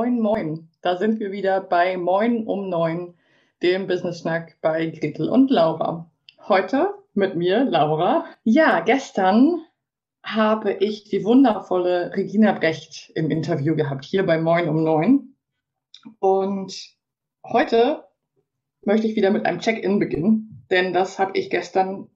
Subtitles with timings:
[0.00, 0.68] Moin, moin.
[0.80, 3.12] Da sind wir wieder bei Moin um 9,
[3.62, 6.10] dem Business Schnack bei Gretel und Laura.
[6.48, 8.24] Heute mit mir, Laura.
[8.42, 9.60] Ja, gestern
[10.22, 15.34] habe ich die wundervolle Regina Brecht im Interview gehabt, hier bei Moin um neun.
[16.18, 16.74] Und
[17.44, 18.04] heute
[18.80, 22.08] möchte ich wieder mit einem Check-in beginnen, denn das habe ich gestern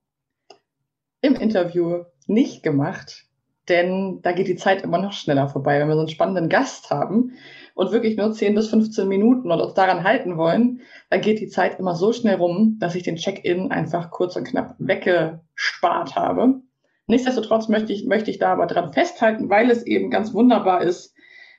[1.21, 3.27] im Interview nicht gemacht,
[3.69, 6.89] denn da geht die Zeit immer noch schneller vorbei, wenn wir so einen spannenden Gast
[6.89, 7.33] haben
[7.75, 10.80] und wirklich nur 10 bis 15 Minuten und uns daran halten wollen,
[11.11, 14.44] dann geht die Zeit immer so schnell rum, dass ich den Check-in einfach kurz und
[14.44, 16.62] knapp weggespart habe.
[17.06, 21.14] Nichtsdestotrotz möchte ich, möchte ich da aber dran festhalten, weil es eben ganz wunderbar ist,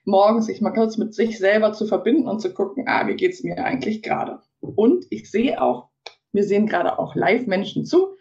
[0.06, 3.44] morgens sich mal kurz mit sich selber zu verbinden und zu gucken, ah, wie geht's
[3.44, 4.40] mir eigentlich gerade?
[4.60, 5.90] Und ich sehe auch,
[6.32, 8.16] wir sehen gerade auch Live-Menschen zu.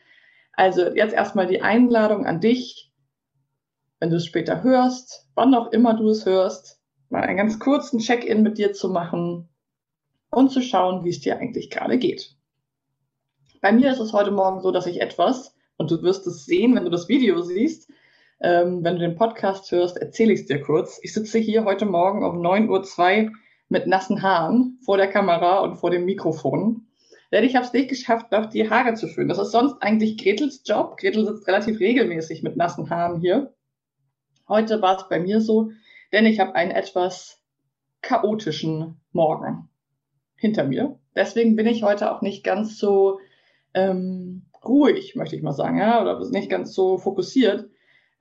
[0.53, 2.93] Also jetzt erstmal die Einladung an dich,
[4.01, 7.99] wenn du es später hörst, wann auch immer du es hörst, mal einen ganz kurzen
[7.99, 9.49] Check-in mit dir zu machen
[10.31, 12.37] und zu schauen, wie es dir eigentlich gerade geht.
[13.61, 16.75] Bei mir ist es heute Morgen so, dass ich etwas und du wirst es sehen,
[16.75, 17.91] wenn du das Video siehst.
[18.41, 20.99] Ähm, wenn du den Podcast hörst, erzähle ich es dir kurz.
[21.03, 23.33] Ich sitze hier heute Morgen um 9.02 Uhr
[23.69, 26.87] mit nassen Haaren vor der Kamera und vor dem Mikrofon.
[27.33, 29.29] Denn ich habe es nicht geschafft, noch die Haare zu föhnen.
[29.29, 30.97] Das ist sonst eigentlich Gretels Job.
[30.99, 33.55] Gretel sitzt relativ regelmäßig mit nassen Haaren hier.
[34.47, 35.71] Heute war es bei mir so,
[36.15, 37.43] denn ich habe einen etwas
[38.01, 39.69] chaotischen Morgen
[40.37, 40.99] hinter mir.
[41.17, 43.19] Deswegen bin ich heute auch nicht ganz so
[43.75, 47.69] ähm, ruhig, möchte ich mal sagen, ja, oder nicht ganz so fokussiert.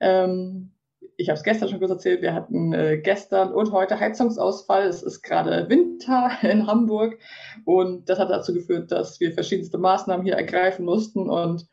[0.00, 0.72] Ähm,
[1.16, 4.88] ich habe es gestern schon kurz erzählt, wir hatten äh, gestern und heute Heizungsausfall.
[4.88, 7.18] Es ist gerade Winter in Hamburg
[7.64, 11.68] und das hat dazu geführt, dass wir verschiedenste Maßnahmen hier ergreifen mussten und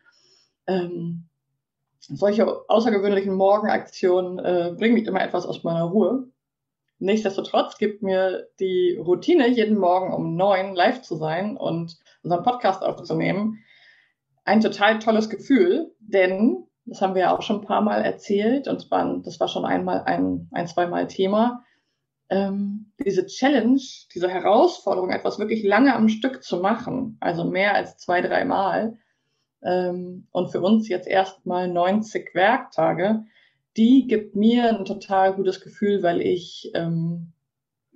[0.67, 1.29] ähm,
[2.01, 6.27] solche außergewöhnlichen Morgenaktionen äh, bringen mich immer etwas aus meiner Ruhe.
[6.99, 12.83] Nichtsdestotrotz gibt mir die Routine, jeden Morgen um neun live zu sein und unseren Podcast
[12.83, 13.63] aufzunehmen,
[14.43, 18.67] ein total tolles Gefühl, denn das haben wir ja auch schon ein paar Mal erzählt
[18.67, 21.63] und das war schon einmal ein, ein zweimal Thema.
[22.29, 23.81] Ähm, diese Challenge,
[24.13, 28.97] diese Herausforderung, etwas wirklich lange am Stück zu machen, also mehr als zwei, drei Mal,
[29.63, 33.25] ähm, und für uns jetzt erstmal 90 Werktage,
[33.77, 37.33] die gibt mir ein total gutes Gefühl, weil ich ähm,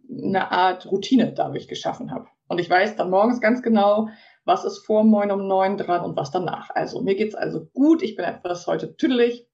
[0.09, 2.27] eine Art Routine dadurch geschaffen habe.
[2.47, 4.09] Und ich weiß dann morgens ganz genau,
[4.45, 6.69] was ist vor Moin um neun dran und was danach.
[6.69, 9.47] Also mir geht's also gut, ich bin etwas heute tüdelig.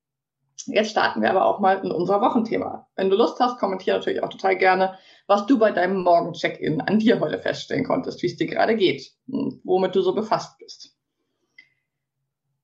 [0.68, 2.88] Jetzt starten wir aber auch mal in unser Wochenthema.
[2.96, 7.00] Wenn du Lust hast, kommentiere natürlich auch total gerne, was du bei deinem Morgen-Check-In an
[7.00, 10.96] dir heute feststellen konntest, wie es dir gerade geht und womit du so befasst bist.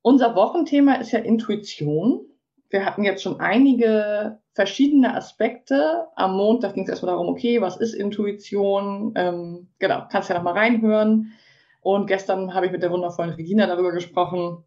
[0.08, 2.22] Unser Wochenthema ist ja Intuition.
[2.70, 6.08] Wir hatten jetzt schon einige verschiedene Aspekte.
[6.16, 9.12] Am Montag ging es erstmal darum, okay, was ist Intuition?
[9.18, 11.34] Ähm, genau, kannst ja noch mal reinhören.
[11.82, 14.64] Und gestern habe ich mit der wundervollen Regina darüber gesprochen,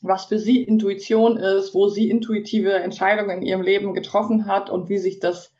[0.00, 4.88] was für sie Intuition ist, wo sie intuitive Entscheidungen in ihrem Leben getroffen hat und
[4.88, 5.52] wie sich das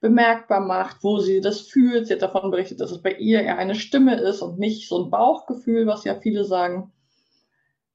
[0.00, 2.06] bemerkbar macht, wo sie das fühlt.
[2.06, 5.02] Sie hat davon berichtet, dass es bei ihr eher eine Stimme ist und nicht so
[5.02, 6.92] ein Bauchgefühl, was ja viele sagen.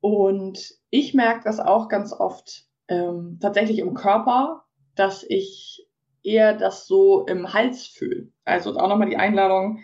[0.01, 4.63] Und ich merke das auch ganz oft ähm, tatsächlich im Körper,
[4.95, 5.87] dass ich
[6.23, 8.29] eher das so im Hals fühle.
[8.45, 9.79] Also auch nochmal die Einladung,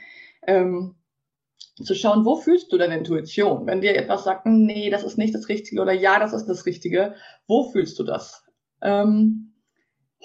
[0.48, 0.96] ähm,
[1.84, 3.68] zu schauen, wo fühlst du deine Intuition?
[3.68, 6.66] Wenn dir etwas sagt, nee, das ist nicht das Richtige oder ja, das ist das
[6.66, 7.16] Richtige,
[7.48, 8.46] wo fühlst du das?
[8.82, 9.54] Ähm,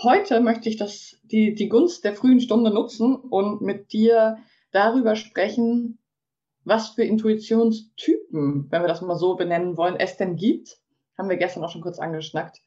[0.00, 4.38] heute möchte ich das, die, die Gunst der frühen Stunde nutzen und mit dir
[4.70, 5.98] darüber sprechen,
[6.70, 10.78] was für Intuitionstypen, wenn wir das mal so benennen wollen, es denn gibt.
[11.18, 12.62] Haben wir gestern auch schon kurz angeschnackt.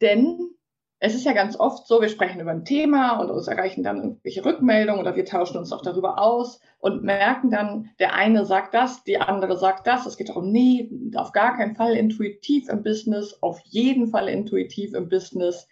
[0.00, 0.50] Denn
[0.98, 3.98] es ist ja ganz oft so, wir sprechen über ein Thema und uns erreichen dann
[3.98, 8.74] irgendwelche Rückmeldungen oder wir tauschen uns auch darüber aus und merken dann, der eine sagt
[8.74, 10.04] das, die andere sagt das.
[10.04, 14.94] Es geht darum, nee, auf gar keinen Fall intuitiv im Business, auf jeden Fall intuitiv
[14.94, 15.68] im Business.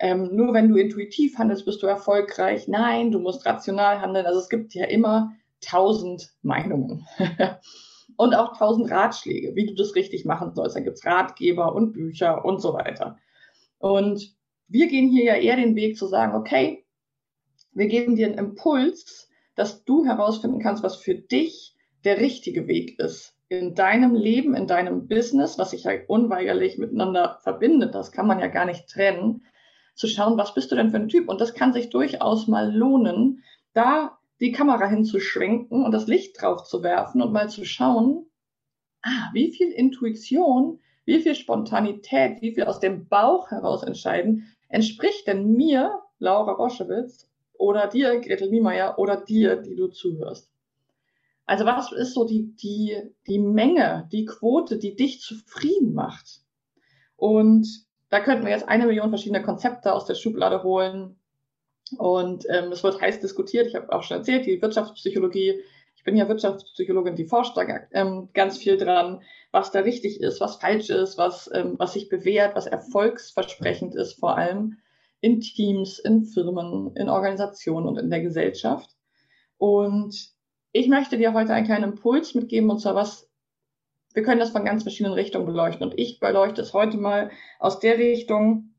[0.00, 2.66] Ähm, nur wenn du intuitiv handelst, bist du erfolgreich.
[2.66, 4.26] Nein, du musst rational handeln.
[4.26, 5.32] Also es gibt ja immer
[5.64, 7.06] tausend Meinungen
[8.16, 10.76] und auch tausend Ratschläge, wie du das richtig machen sollst.
[10.76, 13.18] Dann gibt's Ratgeber und Bücher und so weiter.
[13.78, 14.34] Und
[14.68, 16.84] wir gehen hier ja eher den Weg zu sagen, okay,
[17.72, 22.98] wir geben dir einen Impuls, dass du herausfinden kannst, was für dich der richtige Weg
[22.98, 23.36] ist.
[23.48, 28.40] In deinem Leben, in deinem Business, was sich ja unweigerlich miteinander verbindet, das kann man
[28.40, 29.42] ja gar nicht trennen,
[29.94, 31.28] zu schauen, was bist du denn für ein Typ?
[31.28, 33.44] Und das kann sich durchaus mal lohnen,
[33.74, 38.26] da die Kamera hinzuschwenken und das Licht drauf zu werfen und mal zu schauen,
[39.02, 45.26] ah, wie viel Intuition, wie viel Spontanität, wie viel aus dem Bauch heraus entscheiden, entspricht
[45.26, 50.50] denn mir, Laura Roschewitz, oder dir, Gretel Niemeyer, oder dir, die du zuhörst?
[51.46, 52.96] Also was ist so die, die,
[53.26, 56.40] die Menge, die Quote, die dich zufrieden macht?
[57.16, 61.16] Und da könnten wir jetzt eine Million verschiedene Konzepte aus der Schublade holen.
[61.96, 63.66] Und ähm, es wird heiß diskutiert.
[63.66, 65.60] Ich habe auch schon erzählt, die Wirtschaftspsychologie.
[65.96, 70.40] Ich bin ja Wirtschaftspsychologin, die forscht da ähm, ganz viel dran, was da richtig ist,
[70.40, 74.78] was falsch ist, was, ähm, was sich bewährt, was erfolgsversprechend ist, vor allem
[75.20, 78.90] in Teams, in Firmen, in Organisationen und in der Gesellschaft.
[79.56, 80.30] Und
[80.72, 83.30] ich möchte dir heute einen kleinen Impuls mitgeben, und zwar was
[84.14, 85.84] wir können das von ganz verschiedenen Richtungen beleuchten.
[85.84, 88.73] Und ich beleuchte es heute mal aus der Richtung,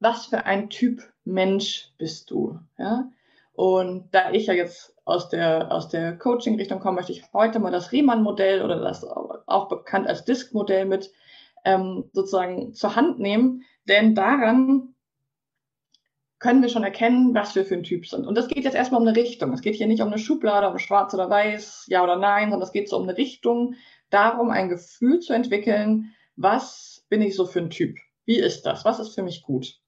[0.00, 2.58] was für ein Typ Mensch bist du?
[2.78, 3.10] Ja?
[3.52, 7.70] Und da ich ja jetzt aus der, aus der Coaching-Richtung komme, möchte ich heute mal
[7.70, 11.12] das Riemann-Modell oder das auch bekannt als Disk-Modell mit
[11.64, 13.64] ähm, sozusagen zur Hand nehmen.
[13.86, 14.94] Denn daran
[16.38, 18.26] können wir schon erkennen, was wir für ein Typ sind.
[18.26, 19.52] Und das geht jetzt erstmal um eine Richtung.
[19.52, 22.66] Es geht hier nicht um eine Schublade, um schwarz oder weiß, ja oder nein, sondern
[22.66, 23.74] es geht so um eine Richtung,
[24.08, 27.98] darum ein Gefühl zu entwickeln, was bin ich so für ein Typ?
[28.24, 28.84] Wie ist das?
[28.86, 29.79] Was ist für mich gut?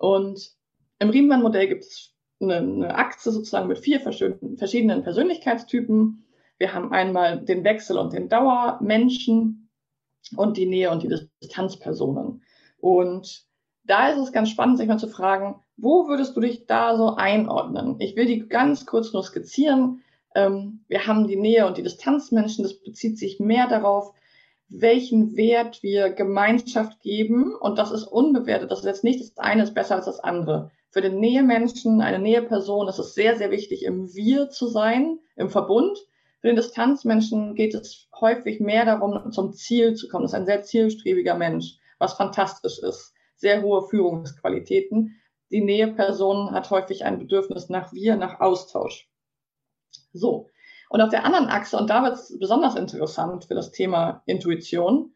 [0.00, 0.52] Und
[0.98, 6.24] im Riemann-Modell gibt es eine, eine Achse sozusagen mit vier verschiedenen Persönlichkeitstypen.
[6.56, 9.68] Wir haben einmal den Wechsel- und den Dauermenschen
[10.36, 12.42] und die Nähe- und die Distanzpersonen.
[12.78, 13.44] Und
[13.84, 17.16] da ist es ganz spannend, sich mal zu fragen, wo würdest du dich da so
[17.16, 17.96] einordnen?
[17.98, 20.02] Ich will die ganz kurz nur skizzieren.
[20.34, 22.62] Ähm, wir haben die Nähe und die Distanzmenschen.
[22.62, 24.14] Das bezieht sich mehr darauf,
[24.70, 27.54] welchen Wert wir Gemeinschaft geben.
[27.54, 28.70] Und das ist unbewertet.
[28.70, 30.70] Das ist jetzt nicht, das eine ist besser als das andere.
[30.90, 35.50] Für den Nähemenschen, eine Näheperson, ist es sehr, sehr wichtig, im Wir zu sein, im
[35.50, 35.98] Verbund.
[36.40, 40.22] Für den Distanzmenschen geht es häufig mehr darum, zum Ziel zu kommen.
[40.22, 43.12] Das ist ein sehr zielstrebiger Mensch, was fantastisch ist.
[43.36, 45.20] Sehr hohe Führungsqualitäten
[45.50, 49.08] die Näheperson hat häufig ein Bedürfnis nach Wir, nach Austausch.
[50.12, 50.48] So.
[50.90, 55.14] Und auf der anderen Achse, und da wird es besonders interessant für das Thema Intuition,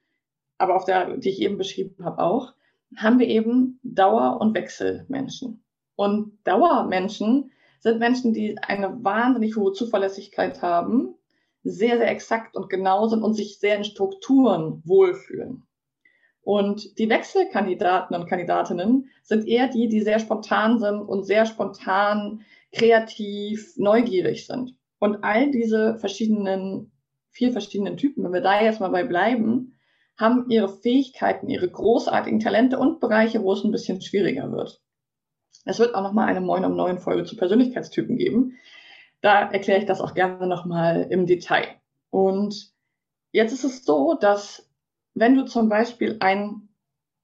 [0.57, 2.53] aber auf der, die ich eben beschrieben habe auch,
[2.97, 5.65] haben wir eben Dauer- und Wechselmenschen.
[5.97, 7.51] Und Dauermenschen
[7.81, 11.17] sind Menschen, die eine wahnsinnig hohe Zuverlässigkeit haben,
[11.65, 15.65] sehr, sehr exakt und genau sind und sich sehr in Strukturen wohlfühlen.
[16.43, 22.43] Und die Wechselkandidaten und Kandidatinnen sind eher die, die sehr spontan sind und sehr spontan,
[22.71, 24.77] kreativ, neugierig sind.
[24.99, 26.93] Und all diese verschiedenen,
[27.31, 29.79] vier verschiedenen Typen, wenn wir da jetzt mal bei bleiben,
[30.17, 34.81] haben ihre Fähigkeiten, ihre großartigen Talente und Bereiche, wo es ein bisschen schwieriger wird.
[35.65, 38.57] Es wird auch nochmal eine Moin um neun Folge zu Persönlichkeitstypen geben.
[39.21, 41.67] Da erkläre ich das auch gerne nochmal im Detail.
[42.11, 42.73] Und
[43.33, 44.71] jetzt ist es so, dass
[45.15, 46.69] wenn du zum Beispiel ein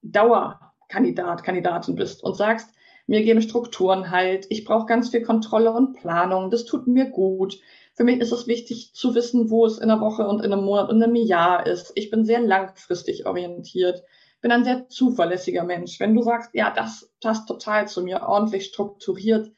[0.01, 2.73] Dauerkandidat, Kandidatin bist und sagst,
[3.11, 7.59] mir geben Strukturen halt, ich brauche ganz viel Kontrolle und Planung, das tut mir gut.
[7.93, 10.63] Für mich ist es wichtig zu wissen, wo es in einer Woche und in einem
[10.63, 11.91] Monat und in einem Jahr ist.
[11.95, 14.01] Ich bin sehr langfristig orientiert,
[14.39, 15.99] bin ein sehr zuverlässiger Mensch.
[15.99, 19.51] Wenn du sagst, ja, das passt total zu mir, ordentlich strukturiert,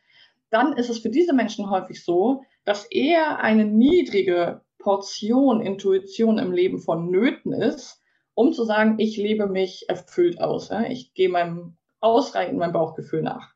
[0.49, 6.53] dann ist es für diese Menschen häufig so, dass eher eine niedrige Portion Intuition im
[6.53, 8.01] Leben vonnöten ist,
[8.33, 10.71] um zu sagen, ich lebe mich erfüllt aus.
[10.89, 13.53] Ich gehe meinem ausreichend meinem Bauchgefühl nach.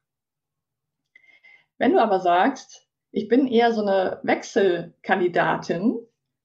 [1.78, 5.98] Wenn du aber sagst, ich bin eher so eine Wechselkandidatin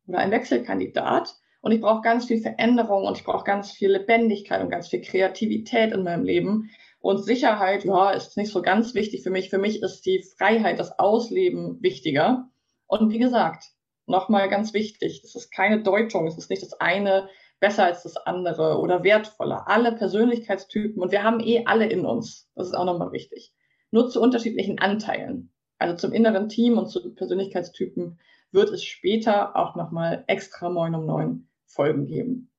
[0.06, 4.60] oder ein Wechselkandidat und ich brauche ganz viel Veränderung und ich brauche ganz viel Lebendigkeit
[4.60, 6.70] und ganz viel Kreativität in meinem Leben
[7.02, 9.50] und Sicherheit, ja, ist nicht so ganz wichtig für mich.
[9.50, 12.48] Für mich ist die Freiheit, das Ausleben wichtiger.
[12.86, 13.64] Und wie gesagt,
[14.06, 17.28] nochmal ganz wichtig, das ist keine Deutung, es ist nicht das eine
[17.62, 19.68] besser als das andere oder wertvoller.
[19.68, 22.50] Alle Persönlichkeitstypen und wir haben eh alle in uns.
[22.56, 23.54] Das ist auch nochmal wichtig.
[23.92, 25.52] Nur zu unterschiedlichen Anteilen.
[25.78, 28.18] Also zum inneren Team und zu Persönlichkeitstypen
[28.50, 32.50] wird es später auch nochmal extra Moin um neun Folgen geben.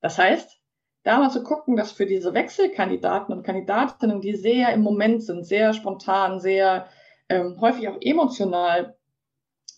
[0.00, 0.58] Das heißt,
[1.02, 5.44] da mal zu gucken, dass für diese Wechselkandidaten und Kandidatinnen, die sehr im Moment sind,
[5.44, 6.86] sehr spontan, sehr
[7.28, 8.96] ähm, häufig auch emotional,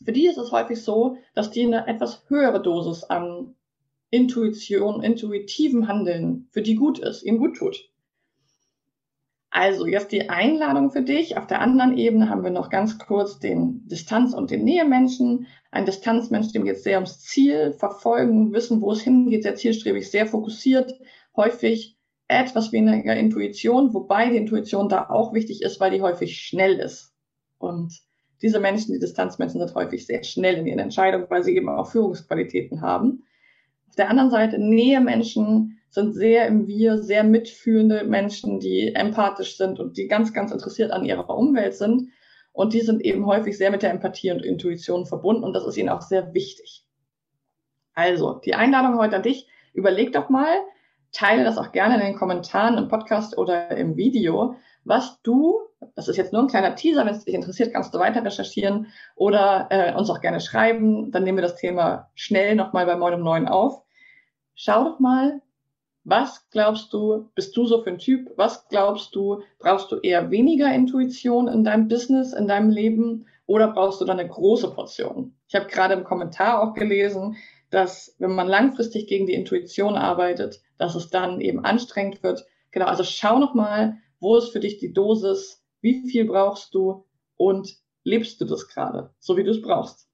[0.04, 3.56] für die ist es häufig so, dass die eine etwas höhere Dosis an
[4.12, 7.90] Intuition, intuitivem Handeln für die gut ist, ihnen gut tut.
[9.48, 11.38] Also jetzt die Einladung für dich.
[11.38, 15.46] Auf der anderen Ebene haben wir noch ganz kurz den Distanz- und den Nähemenschen.
[15.70, 20.10] Ein Distanzmensch, dem geht es sehr ums Ziel, verfolgen, wissen, wo es hingeht, sehr zielstrebig,
[20.10, 20.94] sehr fokussiert,
[21.34, 21.96] häufig
[22.28, 27.14] etwas weniger Intuition, wobei die Intuition da auch wichtig ist, weil die häufig schnell ist.
[27.58, 27.98] Und
[28.42, 31.90] diese Menschen, die Distanzmenschen, sind häufig sehr schnell in ihren Entscheidungen, weil sie eben auch
[31.90, 33.24] Führungsqualitäten haben.
[33.92, 39.78] Auf der anderen Seite Nähemenschen sind sehr im Wir, sehr mitfühlende Menschen, die empathisch sind
[39.78, 42.08] und die ganz, ganz interessiert an ihrer Umwelt sind.
[42.52, 45.76] Und die sind eben häufig sehr mit der Empathie und Intuition verbunden und das ist
[45.76, 46.86] ihnen auch sehr wichtig.
[47.92, 49.46] Also, die Einladung heute an dich.
[49.74, 50.56] Überleg doch mal,
[51.12, 55.60] teile das auch gerne in den Kommentaren im Podcast oder im Video, was du,
[55.94, 58.86] das ist jetzt nur ein kleiner Teaser, wenn es dich interessiert, kannst du weiter recherchieren
[59.16, 61.12] oder äh, uns auch gerne schreiben.
[61.12, 63.81] Dann nehmen wir das Thema schnell nochmal bei Moin um 9 auf.
[64.64, 65.42] Schau doch mal,
[66.04, 68.30] was glaubst du, bist du so für ein Typ?
[68.36, 73.72] Was glaubst du, brauchst du eher weniger Intuition in deinem Business, in deinem Leben oder
[73.72, 75.34] brauchst du da eine große Portion?
[75.48, 77.34] Ich habe gerade im Kommentar auch gelesen,
[77.70, 82.46] dass wenn man langfristig gegen die Intuition arbeitet, dass es dann eben anstrengend wird.
[82.70, 85.60] Genau, also schau noch mal, wo ist für dich die Dosis?
[85.80, 87.04] Wie viel brauchst du?
[87.36, 90.08] Und lebst du das gerade, so wie du es brauchst?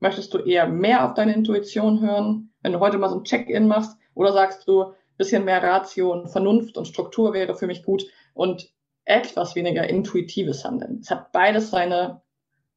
[0.00, 3.68] Möchtest du eher mehr auf deine Intuition hören, wenn du heute mal so ein Check-in
[3.68, 3.96] machst?
[4.14, 8.04] Oder sagst du, bisschen mehr Ratio und Vernunft und Struktur wäre für mich gut
[8.34, 8.68] und
[9.04, 10.98] etwas weniger intuitives Handeln.
[11.00, 12.22] Es hat beides seine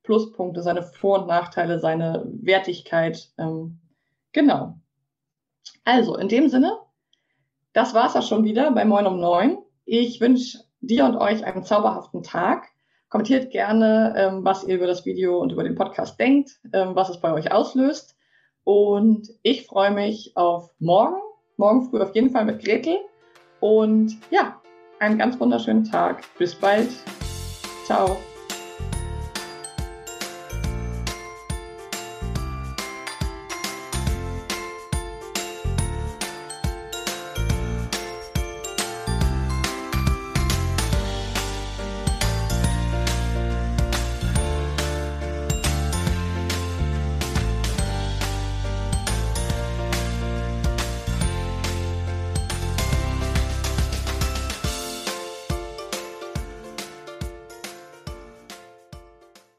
[0.04, 3.30] Pluspunkte, seine Vor- und Nachteile, seine Wertigkeit.
[3.40, 3.80] Ähm,
[4.32, 4.76] genau.
[5.86, 6.78] Also, in dem Sinne,
[7.74, 9.58] das war's ja schon wieder bei Moin um Neun.
[9.86, 12.68] Ich wünsche dir und euch einen zauberhaften Tag.
[13.10, 17.10] Kommentiert gerne, ähm, was ihr über das Video und über den Podcast denkt, ähm, was
[17.10, 18.19] es bei euch auslöst.
[18.70, 21.16] Und ich freue mich auf morgen,
[21.58, 23.00] morgen früh auf jeden Fall mit Gretel.
[23.62, 24.62] Und ja,
[25.00, 26.22] einen ganz wunderschönen Tag.
[26.38, 26.92] Bis bald.
[27.86, 28.16] Ciao.